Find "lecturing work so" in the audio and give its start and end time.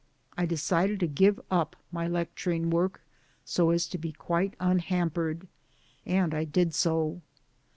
2.07-3.69